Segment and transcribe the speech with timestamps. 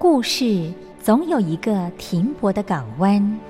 [0.00, 3.49] 故事总有一个停泊的港湾。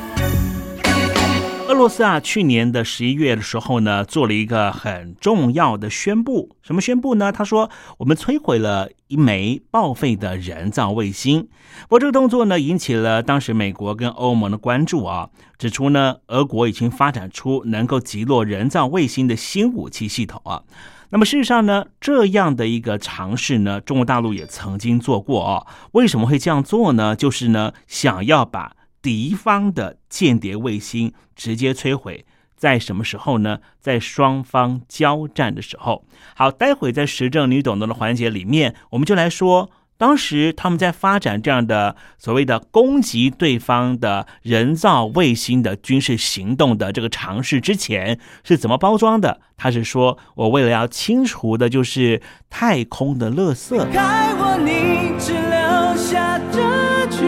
[1.71, 6.57] 俄罗斯啊，去年的十一月的时候呢，做了一个很重要的宣布。
[6.61, 7.31] 什么宣布呢？
[7.31, 11.47] 他说，我们摧毁了一枚报废的人造卫星。
[11.83, 20.63] 不过这个动作呢，引起了当时美国跟欧盟的关注啊，指出呢，俄国已经发展出能够击落人造卫星的新武器系统啊。
[21.11, 25.65] 那么事实上呢，这样的一个尝试呢，中国大陆也曾经做过哦。
[25.93, 27.15] 为什么会这样做呢？
[27.15, 32.25] 就是呢，想要把敌方的间谍卫星直接摧毁。
[32.55, 33.59] 在什么时候呢？
[33.79, 36.05] 在双方交战的时候。
[36.35, 39.71] 好，待会在时政你懂得的环节里面，我们就来说。
[39.97, 49.41] 当时他们在发展这样的所谓的攻击对方的人造卫星的军事行动的这个尝试之前是怎么包装的？
[49.57, 52.19] 他是说我为了要清除的就是
[52.49, 53.79] 太空的垃圾。
[53.95, 57.27] 爱我你只留下这句，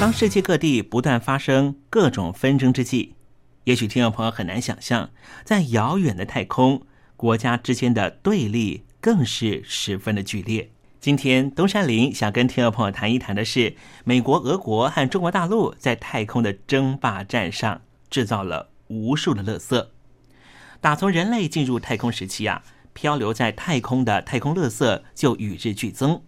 [0.00, 3.16] 当世界各地不断发生各种纷争之际，
[3.64, 5.10] 也许听众朋友很难想象，
[5.44, 6.86] 在遥远的太空，
[7.18, 10.70] 国家之间的对立更是十分的剧烈。
[11.00, 19.86] 今天，东山林想跟听众朋友谈一谈的是，美国、俄国和中国大陆在太空的争霸战上制造了无数的垃圾。
[20.80, 22.62] 打从人类进入太空时期啊，
[22.94, 26.22] 漂流在太空的太空垃圾就与日俱增。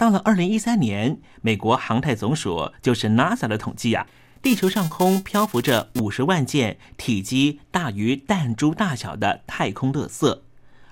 [0.00, 4.06] 到了二零一三年，美国航太总署就是 NASA 的统计啊，
[4.40, 10.40] 地球上空漂浮着五十万件体积大于弹珠大小的太空垃圾，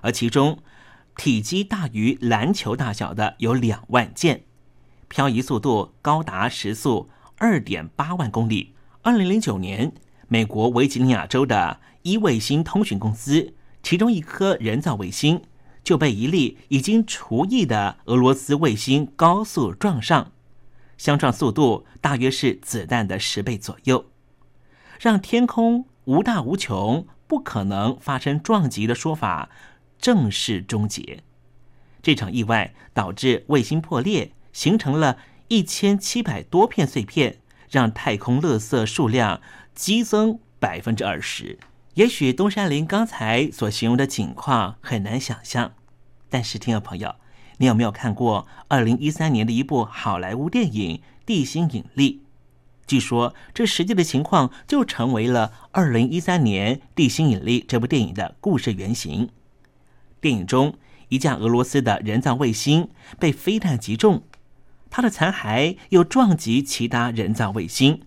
[0.03, 0.59] 而其中
[1.17, 4.43] 体积大于篮球大小的有两万件，
[5.09, 8.75] 漂移速度高达时速二点八万公里。
[9.01, 9.95] 二零零九年，
[10.29, 15.41] 美国维吉尼亚州的一卫星通讯公司，其中一颗人造卫星。
[15.89, 20.33] 就被一粒已经除役的俄罗斯卫星高速撞上，
[20.99, 24.05] 相撞速度大约是子弹的十倍左右，
[25.01, 29.49] 让天空无大无穷、不可能发生撞击的说法
[29.99, 31.23] 正式终结。
[32.03, 35.17] 这场意外导致卫星破裂，形成了
[35.49, 37.39] 一千七百多片碎片，
[37.71, 39.41] 让太空垃圾数量
[39.75, 41.59] 激增百分之二十。
[41.95, 45.73] 也许东山林刚才所形容的景况很难想象。
[46.29, 47.17] 但是，听众朋友，
[47.57, 52.23] 你有没有看过二零一三年的一部好莱坞电影《地心引力》？
[52.87, 59.29] 据说这实际的情况就成为了二零一三年《地心引力》这部电影的故事原型。
[60.21, 60.75] 电影中，
[61.09, 64.23] 一架俄罗斯的人造卫星被飞弹击中，
[64.89, 68.03] 它的残骸又撞击其他人造卫星，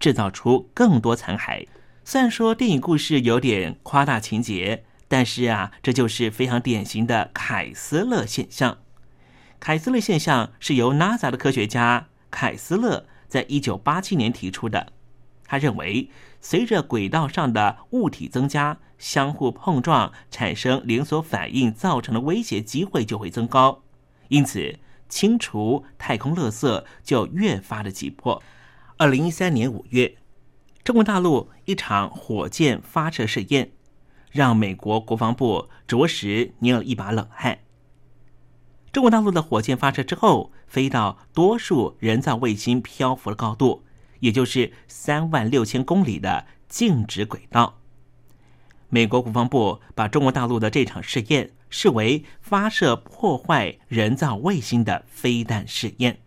[0.00, 1.66] 制造出更多残骸。
[2.08, 4.84] 虽然说电影故事有点夸大情节。
[5.08, 8.78] 但是啊，这就是非常典型的凯斯勒现象。
[9.60, 14.92] 凯斯勒现象是由 NASA 的科学家凯斯勒在一九八七年提出的。
[15.44, 16.10] 他认为，
[16.40, 23.84] 随着轨道上的物体增加，相互碰撞产生连锁反应造成的威胁机会就会增高，
[24.26, 24.76] 因此
[25.08, 28.42] 清除太空垃圾就越发的急迫。
[28.96, 30.16] 二零一三年五月，
[30.86, 33.72] 中国大陆一场火箭发射试验。
[34.30, 37.60] 让美国国防部着实捏了一把冷汗。
[38.92, 43.82] 中国大陆的火箭发射之后，飞到多数人造卫星漂浮的高度，
[44.20, 47.80] 也就是三万六千公里的静止轨道。
[48.90, 56.18] 美国国防部把中国大陆的这场试验视为发射破坏人造卫星的飞弹试验。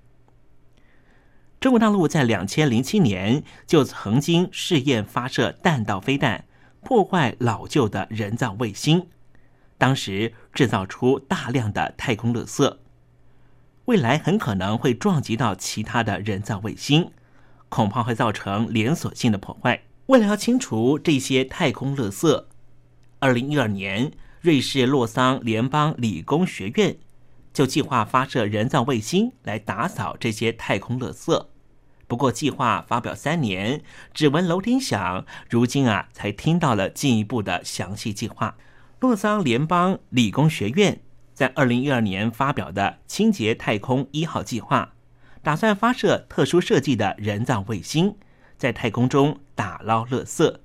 [1.60, 6.46] 中国大陆在两千零七年就曾经试验发射弹道飞弹。
[6.82, 9.08] 破坏老旧的人造卫星，
[9.78, 12.78] 当时制造出大量的太空垃圾，
[13.84, 17.12] 未来很可能会撞击到其他的人造卫星，
[17.68, 19.82] 恐怕会造成连锁性的破坏。
[20.06, 22.46] 为了要清除这些太空垃圾，
[23.20, 26.96] 二零一二年，瑞士洛桑联邦理工学院
[27.54, 31.48] 就计划发射人造卫星来打扫这些太空垃圾。
[32.08, 38.56] 不过，计划发表三年，只闻楼梯响，如今啊，才听到了进一步的详细计划。
[39.00, 41.02] 洛桑联邦理工学院
[41.34, 44.94] 在二零一二年发表的“清洁太空一号”计划，
[45.44, 48.16] 打算发射特殊设计的人造卫星，
[48.58, 50.58] 在太空中打捞垃圾。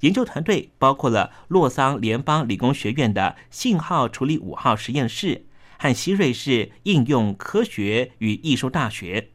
[0.00, 5.45] 研究团队包括了洛桑联邦理工学院的信号处理五号实验室
[5.78, 9.30] 和西瑞士应用科学与艺术大学。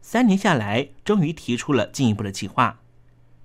[0.00, 2.80] 三年下来，终于提出了进一步的计划，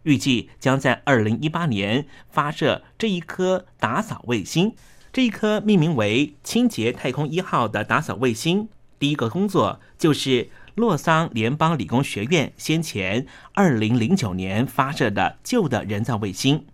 [0.04, 4.74] 预计将在二零一八年发射这一颗打扫卫星。
[5.12, 16.66] 这一颗命名为“清洁太空一号”的打扫卫星，第一个工作就是洛桑联邦理工学院先前二零零九年发射的旧的人造卫星。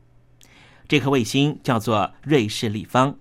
[0.87, 3.17] 这颗卫星叫做瑞士立方，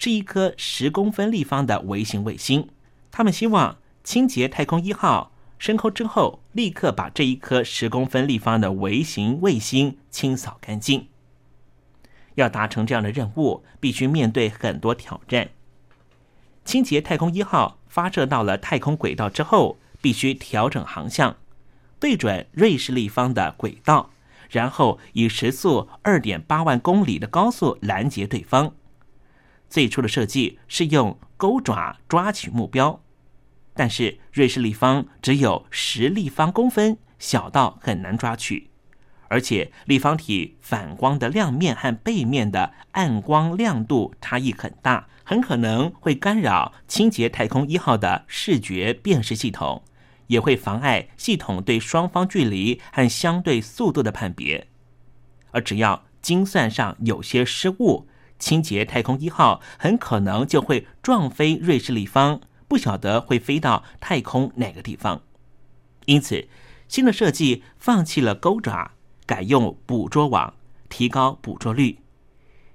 [0.00, 2.66] 是一颗十公分立方的微型卫星。
[3.10, 5.30] 他们希望清洁太空一号。
[5.58, 11.08] 升空之后，立刻把这一颗十公分立方的微型卫星清扫干净。
[12.36, 15.50] 要达成这样的任务，必须面对很多挑战。
[16.64, 21.36] 清洁太空一号发射到了太空轨道之后，必须调整航向，
[21.98, 24.08] 对准瑞士立方的轨道，
[24.48, 28.72] 然后以时速二点八万公里的高速拦截对方。
[29.70, 33.00] 最初的设计是用钩爪抓取目标。
[33.72, 38.68] 但是瑞士立方只有十立方公分，小到很难抓取，
[39.28, 49.84] 而且立方体反光的亮面和背面的暗光亮度差异很大，很可能会干扰清洁太空一号的视觉辨识系统，
[50.26, 54.66] 也会妨碍系统对双方距离和相对速度的判别。
[55.52, 58.06] 而只要精算上有些失误，
[58.40, 65.22] 清洁太空一号很可能就会撞飞瑞士立方，不晓得会飞到太空哪个地方。
[66.06, 66.48] 因此，
[66.88, 68.92] 新的设计放弃了钩爪，
[69.26, 70.54] 改用捕捉网，
[70.88, 72.00] 提高捕捉率。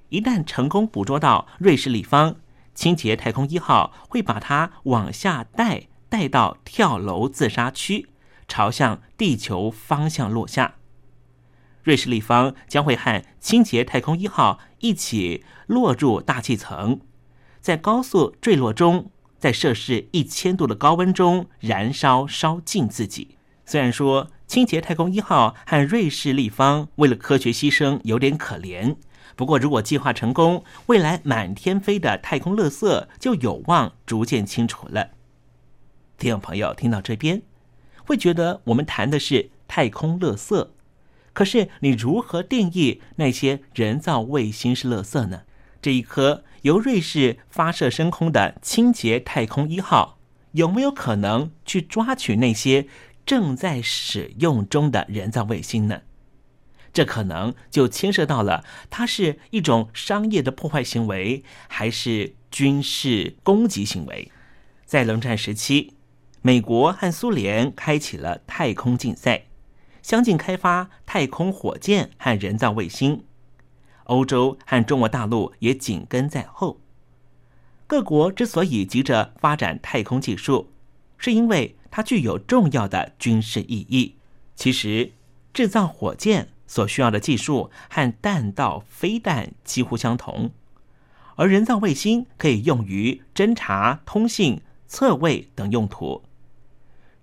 [0.09, 2.37] 一旦成功捕捉到瑞士立方，
[2.73, 8.07] 清洁太空一号会把它往下带，带到跳楼自杀区，
[8.47, 10.75] 朝向地球方向落下。
[11.85, 16.99] 瑞士立方将会和清洁太空一号一起落入大气层，
[17.61, 23.37] 在高速坠落中，在摄氏一千度的高温中燃烧烧尽自己。
[23.67, 28.95] 虽然说清洁太空一号和瑞士立方为了科学牺牲有点可怜，
[29.35, 35.11] 不过如果计划成功，未来满天飞的太空垃圾就有望逐渐清除了。
[36.17, 37.43] 听众朋友听到这边，
[38.03, 40.69] 会觉得我们谈的是太空垃圾。
[41.35, 45.41] 可是，你如何定义那些人造卫星是垃圾呢？
[45.81, 50.17] 这一颗由瑞士发射升空的清洁太空一号，
[50.53, 52.87] 有没有可能去抓取那些
[53.25, 56.03] 正在使用中的人造卫星呢？
[56.93, 64.31] 这可能就牵涉到了，它是一种商业的破坏行为，还是军事攻击行为？
[64.85, 65.91] 在冷战时期，
[66.41, 69.47] 美国和苏联开启了太空竞赛。
[70.05, 73.23] 相继开发太空火箭和人造卫星，
[74.03, 76.79] 欧洲和中国大陆也紧跟在后。
[77.87, 80.69] 各国之所以急着发展太空技术，
[81.17, 84.17] 是因为它具有重要的军事意义。
[84.53, 85.13] 其实，
[85.51, 90.51] 制造火箭所需要的技术和弹道飞弹几乎相同，
[91.35, 96.21] 而人造卫星可以用于侦察、通信、测位等用途。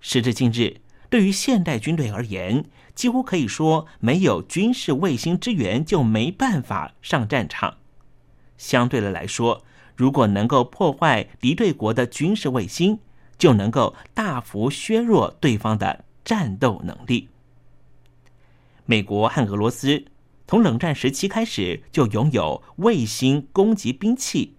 [0.01, 0.82] 时至今日。
[1.13, 2.65] 对于现代军队而言，
[2.95, 7.77] 几乎可以说没有军事卫星支援就没办法上战场。
[8.57, 9.63] 相对的来说，
[9.95, 12.97] 如果能够破坏敌对国的军事卫星，
[13.37, 17.29] 就能够大幅削弱对方的战斗能力。
[18.87, 20.05] 美国和俄罗斯
[20.47, 24.55] 从冷战时期开始就拥有卫星攻击兵器。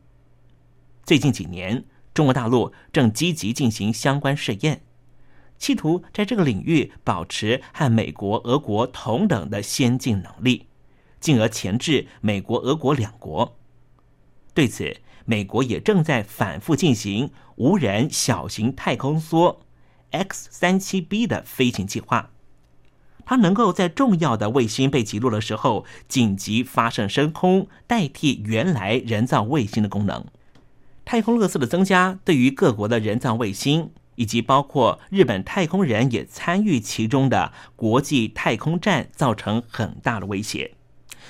[1.02, 1.84] 最近几年，
[2.14, 4.84] 中国大陆正积极进行相关试验。
[5.58, 10.66] 企图在这个领域保持和美国、俄国同等的先进能力，
[11.20, 13.57] 进而钳制美国、俄国两国。
[14.52, 19.57] 对此，美国也正在反复进行无人小型太空梭
[20.11, 22.31] X 三七 B 的飞行计划。
[23.26, 30.26] 它能够在重要的卫星被击落的时候紧急发射升空，代替原来人造卫星的功能。
[31.07, 33.90] 太空垃圾的增加，对于各国的人造卫星。
[34.16, 40.72] 以及包括日本太空人也参与其中的国际太空站，造成很大的威胁。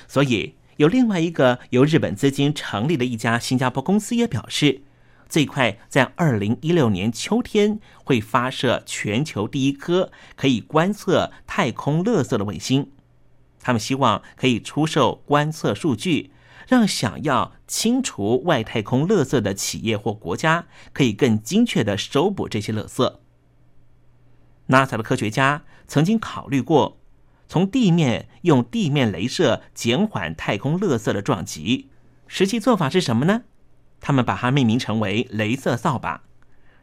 [0.06, 4.82] 所以，有另外一个由日本资金成立的一家新加坡公司也表示，
[5.28, 12.90] 最快在二零一六年秋天会发射全球第一颗可以观测太空垃圾的卫星。
[13.60, 16.30] 他们希望可以出售观测数据。
[16.68, 23.16] 让想要清除外太空垃圾的企业或国家可以更精确的收捕这些垃圾。
[24.68, 26.98] NASA 的科学家曾经考虑过
[27.46, 31.90] 从地面用地面镭射减缓太空垃圾的撞击，
[32.26, 33.42] 实际做法是什么呢？
[34.00, 36.24] 他们把它命名成为“镭射扫把”。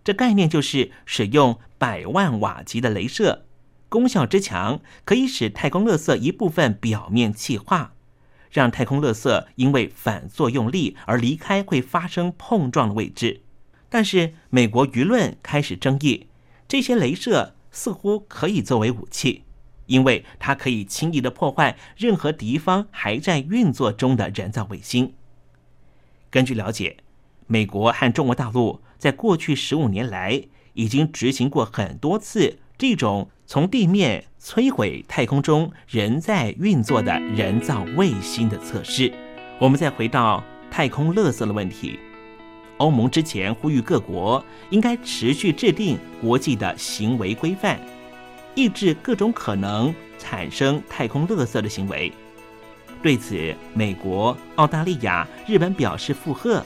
[0.03, 3.45] 这概念就是使用百万瓦级的镭射，
[3.89, 7.93] 功效之强，可以使太空垃圾一部分表面气化。
[8.51, 13.41] 让太空垃圾因为反作用力而离开会发生碰撞的位置，
[13.89, 16.27] 但是美国舆论开始争议，
[16.67, 19.43] 这些镭射似乎可以作为武器，
[19.85, 25.13] 因为它可以轻易的破坏任何敌方还在运作中的人造卫星。
[26.29, 26.97] 根据了解，
[27.47, 33.29] 美国和中国大陆在过去十五年来已经执行过很多次这种。
[33.51, 39.13] 从地面摧毁太空中仍在运作的人造卫星的测试。
[39.59, 41.99] 我们再回到太空垃圾的问题。
[42.77, 47.79] 欧盟之前呼吁各国应该持续制定国际的行为规范，
[48.55, 52.11] 抑制各种可能产生太空垃圾的行为。
[53.03, 56.65] 对此，美国、澳大利亚、日本表示附和，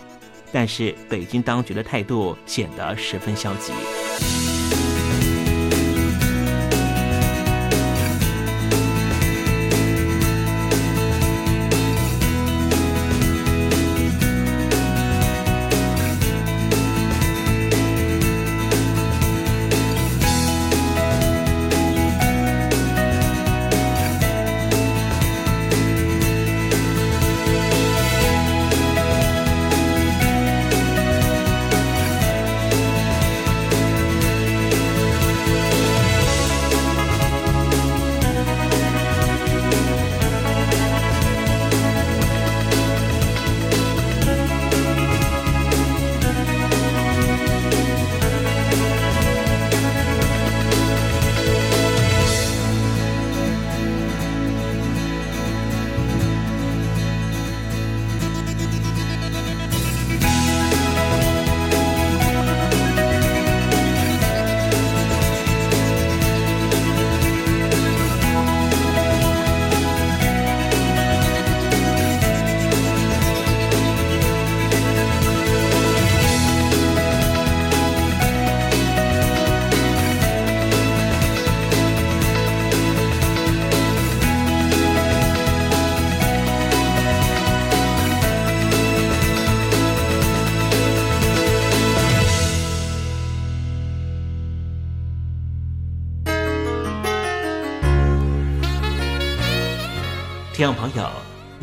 [0.53, 3.73] 但是北京当局的态度显得十分消极。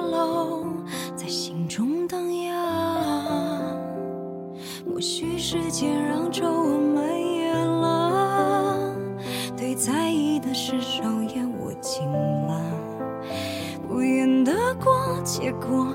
[0.00, 0.64] 楼
[1.14, 3.78] 在心中荡漾
[4.86, 8.94] 默许时间让皱纹蔓延了
[9.56, 11.02] 对在意的事手
[11.34, 12.60] 也握紧了
[13.88, 15.94] 不愿得过且过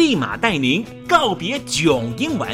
[0.00, 2.48] 立马带您告别囧英文。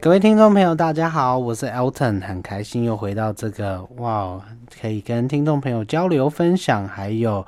[0.00, 4.40] 各位听众朋友，大家好，我是 Elton，很开心又回到这个哇，
[4.80, 7.44] 可以跟听众朋友交流分享，还有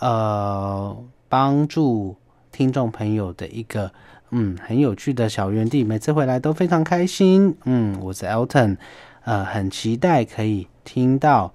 [0.00, 0.94] 呃
[1.30, 2.14] 帮助
[2.52, 3.90] 听众朋友的一个
[4.32, 7.56] 嗯很有趣的小园地，每次回来都非常开心。
[7.64, 8.76] 嗯，我是 Elton，
[9.24, 11.54] 呃，很期待可以听到。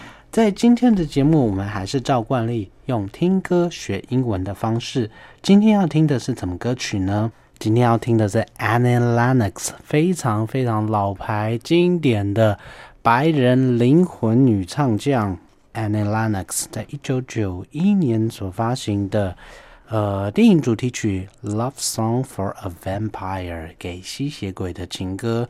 [0.31, 5.11] 在今天的节目，我们还是照惯例用听歌学英文的方式。
[5.41, 7.29] 今天要听的是什么歌曲呢？
[7.59, 12.57] 今天要听的是 Annie Lennox，非常非常老牌经典的
[13.01, 15.37] 白人灵魂女唱将
[15.73, 19.35] Annie Lennox，在一九九一年所发行的
[19.89, 25.49] 呃电影主题曲《Love Song for a Vampire》给吸血鬼的情歌。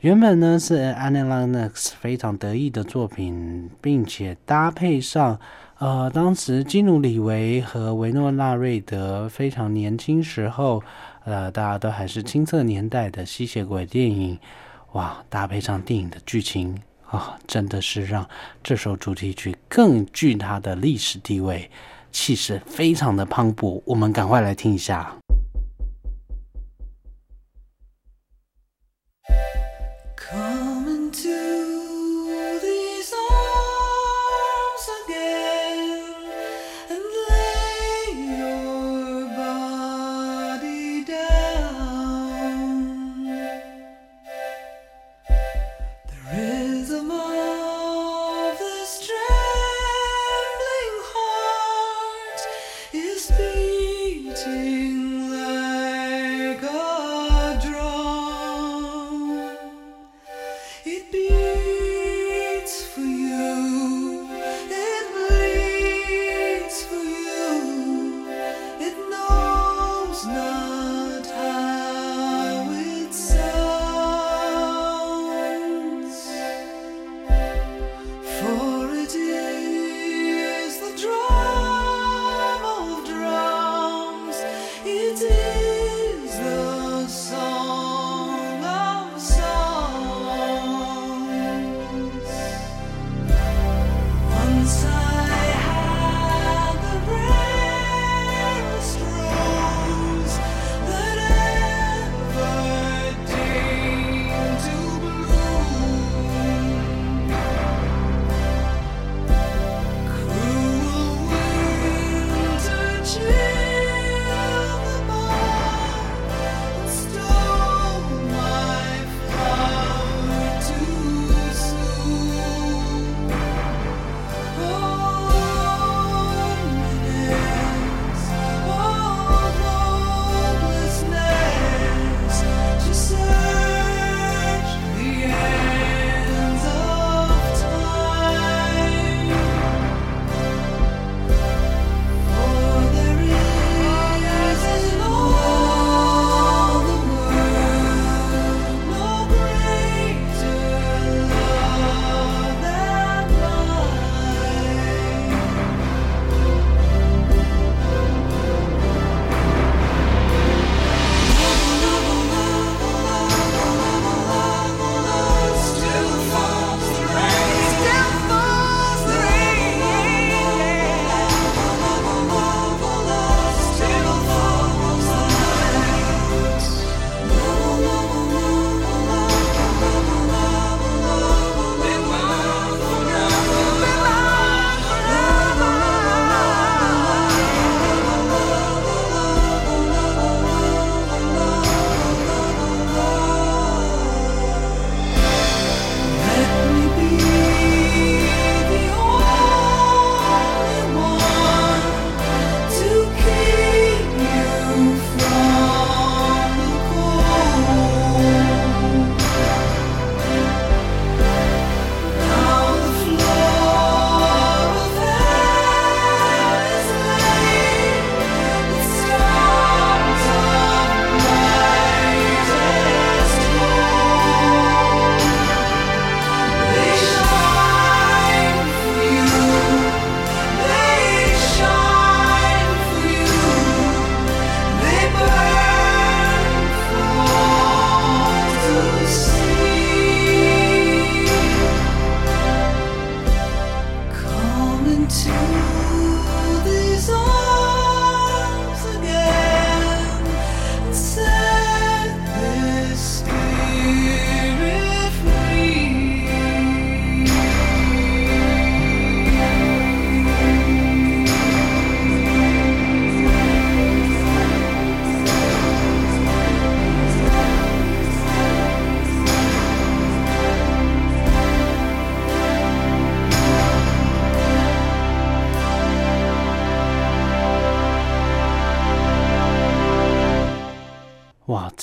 [0.00, 5.40] 原本呢是 Annie Lennox 非常得意的作品，并且搭配上
[5.78, 10.82] 呃当时基努里维和维诺纳瑞德非常年轻时候，
[11.24, 14.38] 呃大家都还是青涩年代的吸血鬼电影，
[14.92, 15.24] 哇！
[15.30, 16.78] 搭配上电影的剧情
[17.10, 18.28] 啊，真的是让
[18.62, 21.70] 这首主题曲更具它的历史地位，
[22.12, 23.82] 气势非常的磅礴。
[23.86, 25.16] 我们赶快来听一下。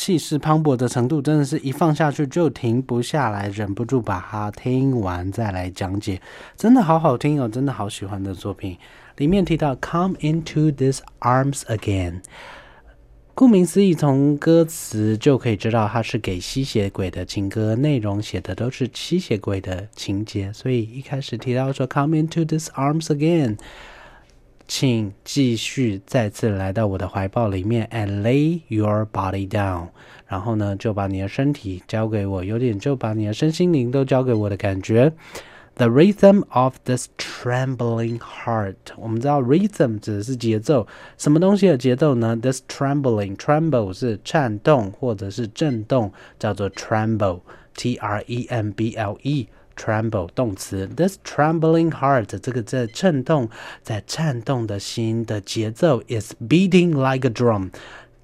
[0.04, 6.20] 气势磅礴的程度真的是一放下去就停不下来，忍不住把它听完再来讲解，
[6.58, 8.78] 真的好好听哦，真的好喜欢的作品。
[9.16, 12.20] 里面提到 “Come into these arms again”，
[13.34, 23.56] 顾名思义，从歌词就可以知道它是给吸血鬼的情歌，内容写的都是吸血鬼的情节，所以一开始提到说 “Come into these arms again”。
[24.68, 29.90] 请继续再次来到我的怀抱里面，and lay your body down。
[30.28, 35.14] 然后呢，就把你的身体交给我，有点就把你的身心灵都交给我的感觉。
[35.76, 38.76] The rhythm of this trembling heart。
[38.96, 40.88] 我们知道 rhythm 指的是节奏，
[41.18, 49.48] 什么东西的节奏呢？This trembling，tremble 是颤动或者是震动，叫做 tremble，T R E M B L E。
[49.77, 53.49] Tremble 动词，this trembling heart 这个在震动，
[53.81, 57.71] 在颤动的心的节奏 is beating like a drum，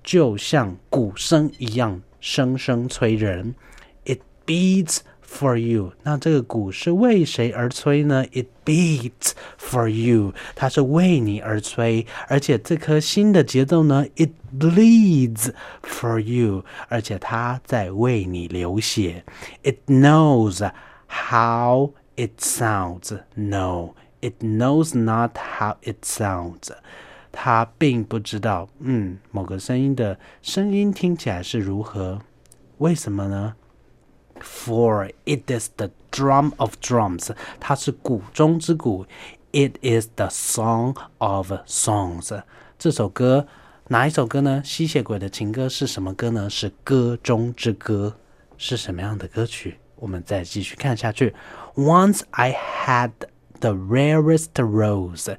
[0.03, 3.55] 就像鼓声一样，声声催人。
[4.05, 8.25] It beats for you，那这个鼓是为谁而吹呢？
[8.33, 14.05] It beats for you，它是为你而吹，而且这颗心的节奏呢？
[14.17, 15.53] It bleeds
[15.85, 19.25] for you，而且它在为你流血。
[19.63, 20.69] It knows。
[21.09, 23.13] how it sounds.
[23.35, 26.71] No, it knows not how it sounds.
[27.33, 32.21] 它并不知道，嗯，某个声音的声音听起来是如何。
[32.79, 33.55] 为什么呢？
[34.41, 39.07] For it is the drum of drums，它是鼓中之鼓。
[39.53, 42.43] It is the song of songs。
[42.79, 43.47] 这首歌
[43.89, 44.63] 哪一首歌呢？
[44.65, 46.51] 吸血鬼的情歌是什么歌呢？
[46.51, 48.17] 是歌中之歌。
[48.57, 49.79] 是什么样的歌曲？
[50.00, 51.34] 我们再继续看下去。
[51.76, 53.12] Once I had
[53.60, 55.36] the rarest rose，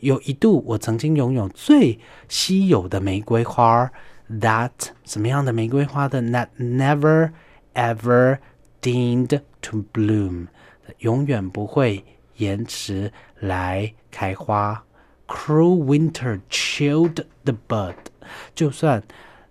[0.00, 1.98] 有一度我曾经拥有最
[2.28, 3.90] 稀有的玫瑰花。
[4.28, 4.72] That
[5.04, 7.32] 什么样的玫瑰花的？That never
[7.74, 8.38] ever
[8.82, 10.48] deigned to bloom，
[10.98, 12.04] 永远不会
[12.36, 14.84] 延迟来开花。
[15.28, 17.94] Cruel winter chilled the bud，
[18.54, 19.02] 就算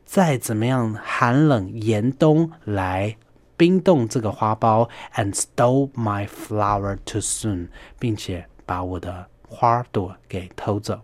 [0.05, 3.17] 再怎么样寒冷严冬来。
[3.56, 11.00] 冰冻这个花苞，and stole my flower too soon，并且把我的花朵给偷走。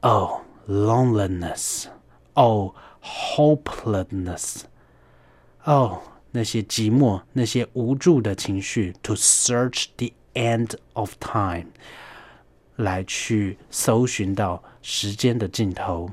[0.00, 1.84] Oh loneliness,
[2.34, 4.62] oh hopelessness,
[5.64, 5.98] oh
[6.30, 8.94] 那些寂寞、那些无助的情绪。
[9.02, 11.66] To search the end of time，
[12.76, 16.10] 来去搜寻到时间的尽头。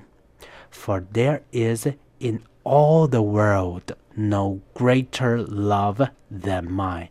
[0.72, 1.88] For there is
[2.20, 7.10] in all the world no greater love than mine。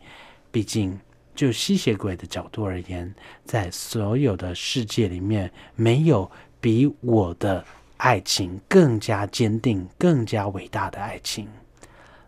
[0.50, 1.00] 毕竟，
[1.34, 6.30] 就吸血鬼的角度而言，在所有的世界里面，没有
[6.60, 7.64] 比我的
[7.98, 11.48] 爱情更加坚定、更加伟大的爱情。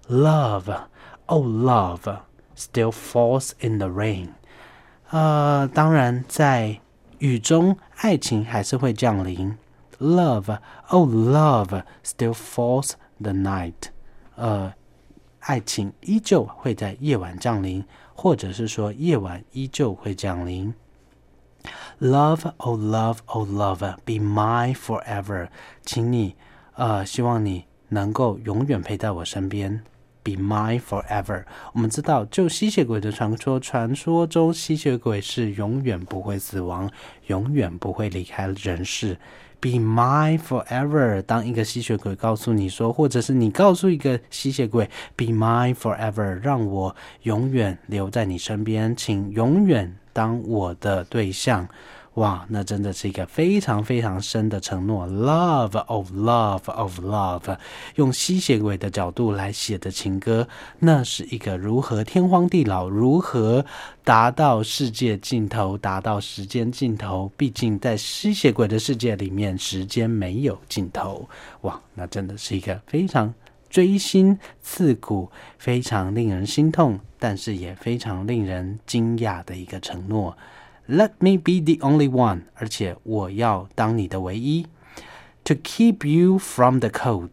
[0.08, 0.86] Love,
[1.26, 2.20] oh love,
[2.56, 4.28] still falls in the rain。
[5.10, 6.80] 呃，当然，在
[7.18, 9.56] 雨中，爱情还是会降临。
[9.98, 10.58] Love,
[10.88, 13.90] oh love, still falls the night。
[14.37, 14.71] 呃，
[15.39, 17.83] 爱情依旧会在夜晚降临，
[18.13, 20.73] 或者是说夜晚依旧会降临。
[21.99, 25.49] Love, oh love, oh love, be mine forever。
[25.83, 26.35] 请你，
[26.75, 29.83] 呃，希望你能够永远陪在我身边。
[30.23, 31.45] Be mine forever。
[31.73, 36.91] 我们知道，就吸血鬼的传说，传说中吸血鬼是永远不会死亡，
[37.27, 39.17] 永远不会离开人世。
[39.59, 41.21] Be mine forever。
[41.21, 51.67] 当一个吸血鬼告诉你说，或者是你告诉一个吸血鬼，Be mine forever，让我永远留在你身边，请永远当我的对象。
[52.17, 55.05] 哇，那真的是一个非常非常深的承诺。
[55.07, 57.57] Love of love of love，
[57.93, 60.47] 用吸血鬼的角度来写的情歌，
[60.79, 63.63] 那是一个如何天荒地老，如何
[64.03, 67.31] 达到世界尽头，达到时间尽头。
[67.37, 71.29] 毕竟在吸血鬼的世界里面，时间没有尽头。
[71.61, 73.31] 哇，那真的是一个非常
[73.69, 80.35] 锥心刺骨、非常令人心痛，但是也非常令人惊讶的一个承诺。
[80.88, 84.66] Let me be the only one，而且我要当你的唯一。
[85.44, 87.30] To keep you from the cold，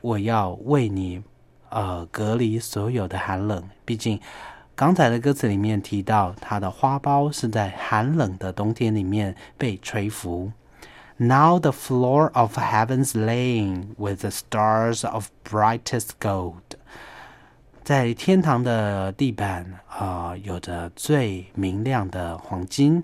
[0.00, 1.22] 我要为你
[1.70, 3.68] 呃隔离所有的寒冷。
[3.84, 4.20] 毕竟
[4.74, 10.52] 刚才的歌词里面提到，它的花苞是在寒冷的冬天里面被吹拂。
[11.16, 16.63] Now the floor of heaven's laying with the stars of brightest gold。
[17.84, 23.02] 在天堂的地板啊，有着最明亮的黄金。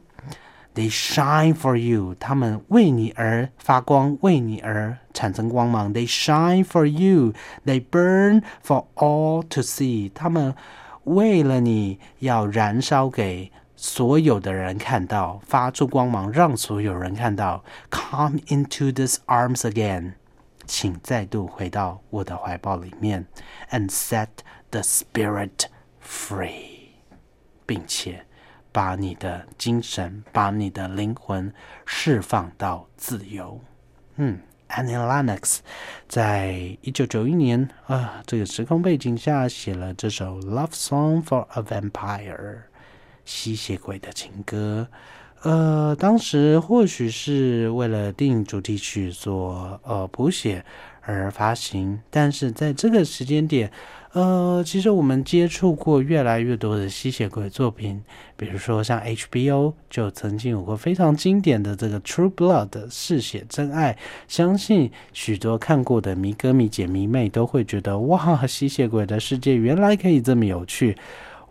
[0.74, 5.94] They shine for you，他们为你而发光，为你而产生光芒。
[5.94, 10.54] They shine for you，they burn for all to see，他们
[11.04, 17.64] 为了你要燃烧给所有的人看到，发出光芒，让所有人看到。
[17.90, 20.12] Come into these arms again，
[20.66, 23.24] 请再度回到我的怀抱里面，
[23.70, 24.28] and set
[24.71, 25.65] The spirit
[26.03, 26.95] free，
[27.65, 28.25] 并且。
[28.73, 31.53] 把你的精神，把你的灵魂
[31.85, 33.59] 释放到自由。
[34.15, 35.57] 嗯，Annie Lennox
[36.07, 42.37] 在一九九一年啊，这个时空背景下写了这首《Love Song for a Vampire》
[43.25, 44.87] 吸血鬼的情歌。
[45.41, 50.63] 呃，当时或许是为了电影主题曲做呃谱写
[51.01, 53.69] 而发行，但是在这个时间点。
[54.13, 58.03] 呃，其实我们接触过越来越多的吸血鬼作品，
[58.35, 63.97] 比如说像 HBO 就曾经有过非常经典的这个《True Blood》嗜血真爱，
[64.27, 70.97] 相信许多看过的迷哥迷姐迷妹都会觉得哇，吸血鬼的世界原来可以这么有趣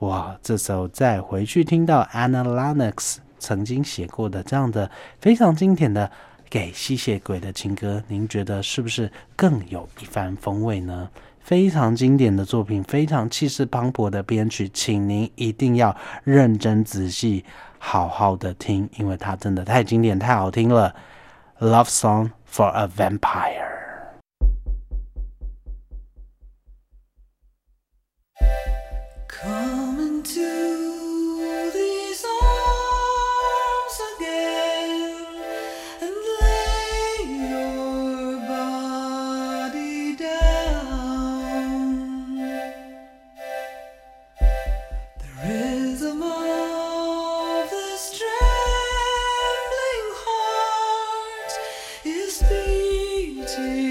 [0.01, 0.37] 哇！
[0.43, 6.11] 这时候再回去听到 Anna Lennox 曾经写过的这样的非常经典的
[6.51, 11.09] 给吸血鬼的情歌，您觉得是不是更有一番风味呢？
[11.41, 17.45] 非常经典的作品，非常气势磅礴的编曲，请您一定要认真仔细，
[17.79, 20.95] 好好的听，因为它真的太经典、太好听了。
[21.59, 23.70] Love Song for a Vampire。
[53.51, 53.90] See.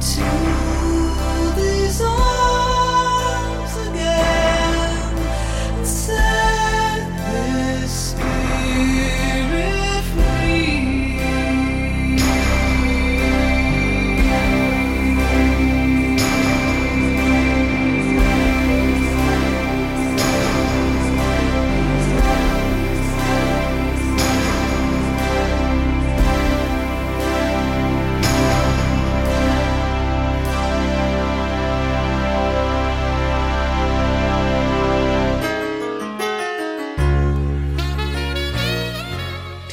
[0.00, 0.69] to